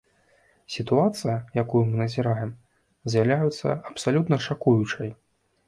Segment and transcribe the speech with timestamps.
[0.75, 2.49] Сітуацыя, якую мы назіраем,
[3.13, 5.17] з'яўляецца абсалютна шакуючай!